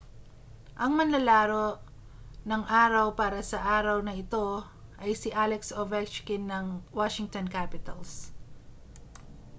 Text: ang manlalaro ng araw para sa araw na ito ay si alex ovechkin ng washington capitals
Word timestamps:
ang 0.81 0.91
manlalaro 0.99 1.67
ng 2.49 2.63
araw 2.83 3.07
para 3.21 3.41
sa 3.51 3.59
araw 3.77 3.97
na 4.03 4.13
ito 4.23 4.47
ay 5.03 5.11
si 5.21 5.29
alex 5.45 5.63
ovechkin 5.81 6.43
ng 6.49 6.67
washington 6.97 7.45
capitals 7.55 8.11